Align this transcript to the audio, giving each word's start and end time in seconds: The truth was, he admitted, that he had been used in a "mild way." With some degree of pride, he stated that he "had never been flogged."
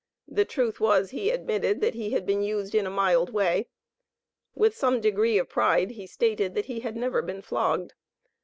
The 0.27 0.45
truth 0.45 0.79
was, 0.79 1.11
he 1.11 1.29
admitted, 1.29 1.79
that 1.81 1.93
he 1.93 2.09
had 2.09 2.25
been 2.25 2.41
used 2.41 2.73
in 2.73 2.87
a 2.87 2.89
"mild 2.89 3.29
way." 3.31 3.67
With 4.55 4.75
some 4.75 4.99
degree 4.99 5.37
of 5.37 5.47
pride, 5.47 5.91
he 5.91 6.07
stated 6.07 6.55
that 6.55 6.65
he 6.65 6.79
"had 6.79 6.95
never 6.95 7.21
been 7.21 7.43
flogged." 7.43 7.93